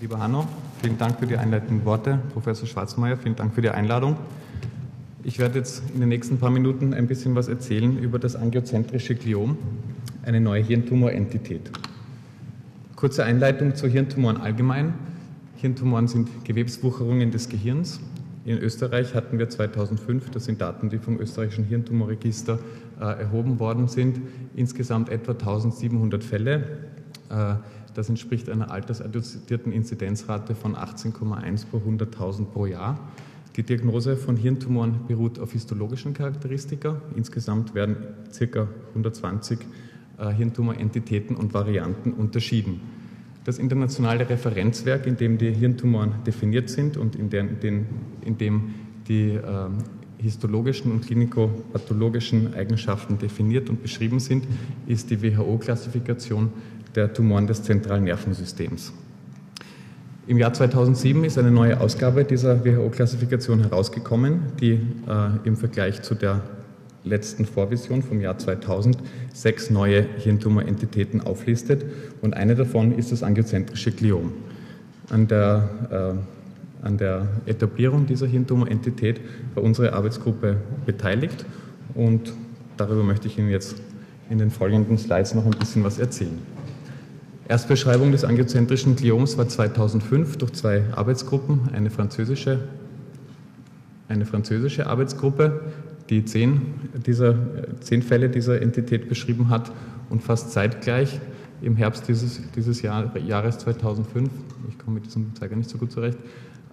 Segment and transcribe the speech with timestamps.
[0.00, 0.48] Lieber Hanno,
[0.80, 2.18] vielen Dank für die einleitenden Worte.
[2.32, 4.16] Professor Schwarzmeier, vielen Dank für die Einladung.
[5.24, 9.14] Ich werde jetzt in den nächsten paar Minuten ein bisschen was erzählen über das angiozentrische
[9.14, 9.58] Gliom,
[10.22, 11.70] eine neue Hirntumorentität.
[12.96, 14.94] Kurze Einleitung zu Hirntumoren allgemein.
[15.56, 18.00] Hirntumoren sind Gewebswucherungen des Gehirns.
[18.46, 22.58] In Österreich hatten wir 2005, das sind Daten, die vom österreichischen Hirntumorregister
[22.98, 24.18] äh, erhoben worden sind,
[24.56, 26.88] insgesamt etwa 1700 Fälle.
[27.30, 27.54] Äh,
[27.94, 33.00] das entspricht einer altersadjustierten Inzidenzrate von 18,1 pro 100.000 pro Jahr.
[33.56, 37.00] Die Diagnose von Hirntumoren beruht auf histologischen Charakteristika.
[37.16, 37.96] Insgesamt werden
[38.38, 38.68] ca.
[38.90, 39.58] 120
[40.18, 42.80] äh, Hirntumorentitäten und Varianten unterschieden.
[43.44, 47.86] Das internationale Referenzwerk, in dem die Hirntumoren definiert sind und in, der, in,
[48.24, 48.74] in dem
[49.08, 49.40] die äh,
[50.18, 54.46] histologischen und klinikopathologischen Eigenschaften definiert und beschrieben sind,
[54.86, 56.52] ist die WHO-Klassifikation
[56.94, 58.92] der Tumoren des zentralen Nervensystems.
[60.26, 64.78] Im Jahr 2007 ist eine neue Ausgabe dieser WHO-Klassifikation herausgekommen, die äh,
[65.44, 66.42] im Vergleich zu der
[67.04, 68.98] letzten Vorvision vom Jahr 2000
[69.32, 71.84] sechs neue Hirntumorentitäten auflistet
[72.20, 74.32] und eine davon ist das angiozentrische Gliom.
[75.08, 75.68] An der,
[76.82, 79.20] äh, an der Etablierung dieser Hirntumorentität
[79.54, 81.44] war unsere Arbeitsgruppe beteiligt
[81.94, 82.32] und
[82.76, 83.76] darüber möchte ich Ihnen jetzt
[84.28, 86.38] in den folgenden Slides noch ein bisschen was erzählen.
[87.50, 92.60] Erstbeschreibung des angiozentrischen Glioms war 2005 durch zwei Arbeitsgruppen, eine französische,
[94.08, 95.60] eine französische Arbeitsgruppe,
[96.10, 96.62] die zehn,
[97.04, 97.34] dieser,
[97.80, 99.72] zehn Fälle dieser Entität beschrieben hat
[100.10, 101.18] und fast zeitgleich
[101.60, 104.30] im Herbst dieses, dieses Jahr, Jahres 2005,
[104.68, 106.18] ich komme mit diesem Zeiger nicht so gut zurecht,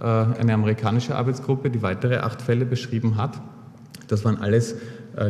[0.00, 3.42] äh, eine amerikanische Arbeitsgruppe, die weitere acht Fälle beschrieben hat.
[4.08, 4.76] Das waren alles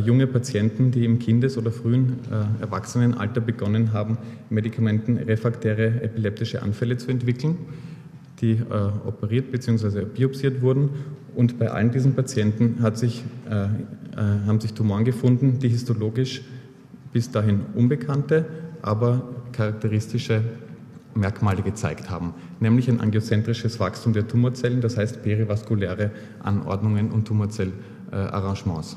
[0.05, 4.16] junge Patienten, die im Kindes- oder frühen äh, Erwachsenenalter begonnen haben,
[4.50, 7.56] medikamentenrefraktäre epileptische Anfälle zu entwickeln,
[8.41, 10.05] die äh, operiert bzw.
[10.05, 10.91] biopsiert wurden.
[11.34, 13.69] Und bei allen diesen Patienten hat sich, äh, äh,
[14.47, 16.42] haben sich Tumoren gefunden, die histologisch
[17.12, 18.46] bis dahin unbekannte,
[18.83, 20.42] aber charakteristische
[21.14, 26.11] Merkmale gezeigt haben, nämlich ein angiozentrisches Wachstum der Tumorzellen, das heißt perivaskuläre
[26.42, 28.96] Anordnungen und Tumorzellarrangements.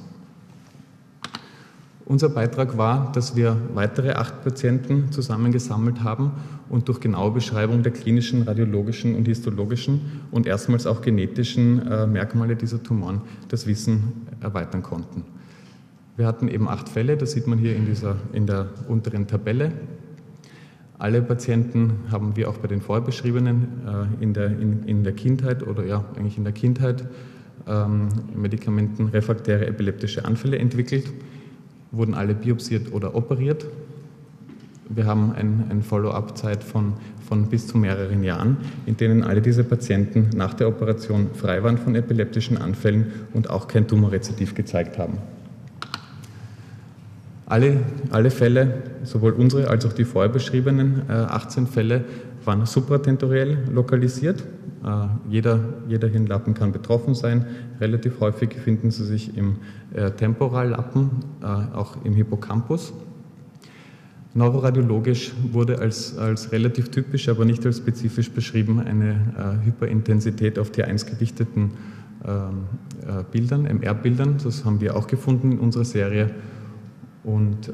[2.08, 6.34] Unser Beitrag war, dass wir weitere acht Patienten zusammengesammelt haben
[6.70, 12.56] und durch genaue Beschreibung der klinischen, radiologischen und histologischen und erstmals auch genetischen äh, Merkmale
[12.56, 15.24] dieser Tumoren das Wissen erweitern konnten.
[16.16, 19.72] Wir hatten eben acht Fälle, das sieht man hier in, dieser, in der unteren Tabelle.
[21.00, 23.68] Alle Patienten haben wir auch bei den vorher beschriebenen
[24.20, 27.04] äh, in, der, in, in der Kindheit oder ja, eigentlich in der Kindheit
[27.68, 31.12] ähm, medikamentenrefraktäre epileptische Anfälle entwickelt
[31.92, 33.66] wurden alle biopsiert oder operiert.
[34.90, 36.94] Wir haben eine ein Follow-up-Zeit von,
[37.28, 41.78] von bis zu mehreren Jahren, in denen alle diese Patienten nach der Operation frei waren
[41.78, 45.18] von epileptischen Anfällen und auch kein Tumorrezidiv gezeigt haben.
[47.48, 47.78] Alle,
[48.10, 52.04] alle Fälle, sowohl unsere als auch die vorher beschriebenen äh, 18 Fälle,
[52.46, 54.44] waren supratentoriell lokalisiert.
[54.84, 57.46] Äh, jeder, jeder Hirnlappen kann betroffen sein.
[57.80, 59.58] Relativ häufig finden sie sich im
[59.94, 61.10] äh, Temporallappen,
[61.42, 62.94] äh, auch im Hippocampus.
[64.34, 71.10] Neuroradiologisch wurde als, als relativ typisch, aber nicht als spezifisch beschrieben, eine Hyperintensität auf T1
[71.10, 71.72] gewichteten
[72.28, 72.66] ähm,
[73.08, 74.38] äh, Bildern, MR-Bildern.
[74.44, 76.32] Das haben wir auch gefunden in unserer Serie.
[77.26, 77.74] Und äh,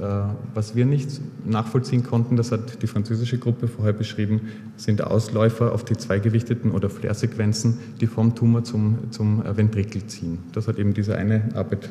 [0.53, 4.43] was wir nicht nachvollziehen konnten, das hat die französische Gruppe vorher beschrieben,
[4.77, 10.39] sind Ausläufer auf die zweigewichteten oder Flair-Sequenzen, die vom Tumor zum, zum äh, Ventrikel ziehen.
[10.53, 11.89] Das hat eben diese eine Arbeit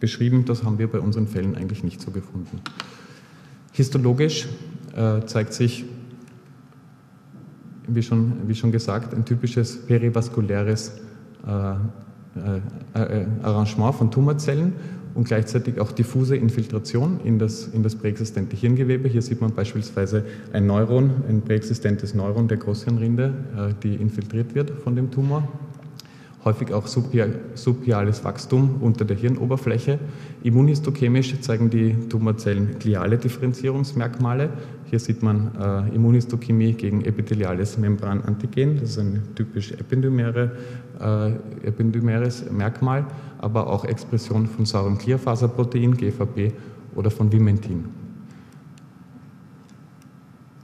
[0.00, 0.46] beschrieben.
[0.46, 2.62] Das haben wir bei unseren Fällen eigentlich nicht so gefunden.
[3.72, 4.48] Histologisch
[4.96, 5.84] äh, zeigt sich,
[7.86, 11.00] wie schon, wie schon gesagt, ein typisches perivaskuläres
[11.46, 11.72] äh,
[12.40, 12.60] äh,
[12.94, 14.72] äh Arrangement von Tumorzellen
[15.14, 19.08] und gleichzeitig auch diffuse Infiltration in das, in das präexistente Hirngewebe.
[19.08, 24.70] Hier sieht man beispielsweise ein Neuron, ein präexistentes Neuron der Großhirnrinde, äh, die infiltriert wird
[24.70, 25.48] von dem Tumor
[26.44, 29.98] häufig auch subpiales Wachstum unter der Hirnoberfläche.
[30.42, 34.50] Immunhistochemisch zeigen die Tumorzellen gliale Differenzierungsmerkmale.
[34.90, 40.52] Hier sieht man äh, Immunhistochemie gegen epitheliales Membranantigen, das ist ein typisch ependymäre,
[41.00, 43.06] äh, ependymäres Merkmal,
[43.38, 46.52] aber auch Expression von saurem Klierfaserprotein, GVP,
[46.94, 48.01] oder von Vimentin.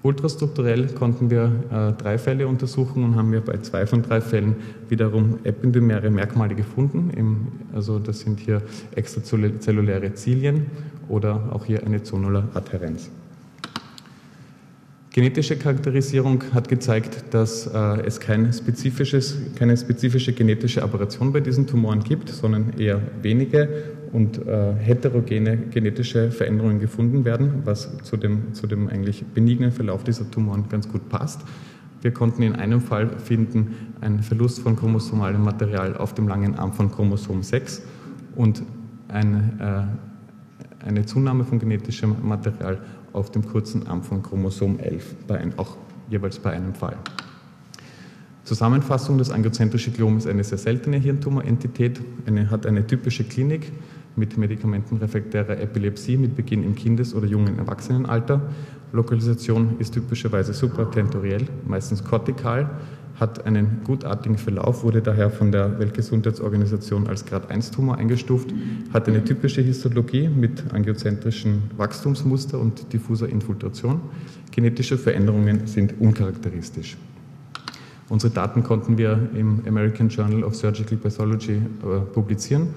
[0.03, 4.55] Ultrastrukturell konnten wir äh, drei Fälle untersuchen und haben wir bei zwei von drei Fällen
[4.89, 7.11] wiederum ependymäre Merkmale gefunden.
[7.17, 8.63] Im, also das sind hier
[8.95, 10.67] extrazelluläre Zilien
[11.09, 13.11] oder auch hier eine Zonular Adhärenz.
[15.11, 18.53] Genetische Charakterisierung hat gezeigt, dass äh, es kein
[19.57, 23.69] keine spezifische genetische Aberration bei diesen Tumoren gibt, sondern eher wenige
[24.13, 30.05] und äh, heterogene genetische Veränderungen gefunden werden, was zu dem, zu dem eigentlich benignen Verlauf
[30.05, 31.43] dieser Tumoren ganz gut passt.
[32.01, 36.73] Wir konnten in einem Fall finden einen Verlust von chromosomalem Material auf dem langen Arm
[36.73, 37.83] von Chromosom 6
[38.37, 38.63] und
[39.09, 42.79] ein, äh, eine Zunahme von genetischem Material
[43.13, 45.77] auf dem kurzen Arm von Chromosom 11, bei ein, auch
[46.09, 46.97] jeweils bei einem Fall.
[48.45, 53.73] Zusammenfassung, das angiozentrische Gliom ist eine sehr seltene Hirntumorentität, eine, hat eine typische Klinik
[54.19, 58.43] mit medikamentenrefraktärer Epilepsie mit Beginn im Kindes- oder jungen Erwachsenenalter.
[58.93, 62.71] Lokalisation ist typischerweise supratentoriell, meistens kortikal
[63.21, 68.55] hat einen gutartigen Verlauf, wurde daher von der Weltgesundheitsorganisation als Grad 1 Tumor eingestuft,
[68.93, 74.01] hat eine typische Histologie mit angiozentrischen Wachstumsmuster und diffuser Infiltration.
[74.53, 76.97] Genetische Veränderungen sind uncharakteristisch.
[78.09, 82.69] Unsere Daten konnten wir im American Journal of Surgical Pathology äh, publizieren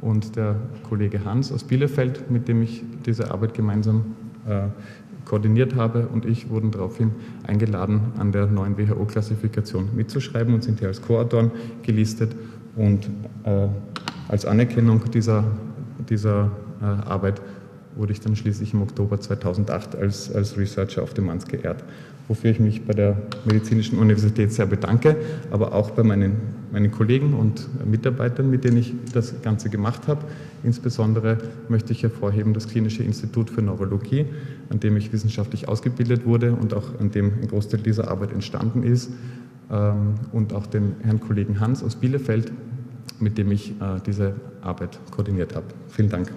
[0.00, 0.56] und der
[0.88, 4.16] Kollege Hans aus Bielefeld, mit dem ich diese Arbeit gemeinsam
[4.48, 4.68] äh,
[5.24, 7.12] koordiniert habe und ich wurden daraufhin
[7.46, 11.50] eingeladen, an der neuen WHO-Klassifikation mitzuschreiben und sind hier als Co-Autoren
[11.82, 12.34] gelistet.
[12.76, 13.08] Und
[13.44, 13.68] äh,
[14.28, 15.44] als Anerkennung dieser,
[16.08, 16.50] dieser
[16.80, 17.40] äh, Arbeit
[17.94, 21.84] wurde ich dann schließlich im Oktober 2008 als, als Researcher auf dem Mans geehrt
[22.30, 25.16] wofür ich mich bei der Medizinischen Universität sehr bedanke,
[25.50, 26.36] aber auch bei meinen,
[26.70, 30.24] meinen Kollegen und Mitarbeitern, mit denen ich das Ganze gemacht habe.
[30.62, 31.38] Insbesondere
[31.68, 34.26] möchte ich hervorheben das Klinische Institut für Neurologie,
[34.68, 38.84] an dem ich wissenschaftlich ausgebildet wurde und auch an dem ein Großteil dieser Arbeit entstanden
[38.84, 39.10] ist,
[39.68, 42.52] ähm, und auch den Herrn Kollegen Hans aus Bielefeld,
[43.18, 45.66] mit dem ich äh, diese Arbeit koordiniert habe.
[45.88, 46.30] Vielen Dank.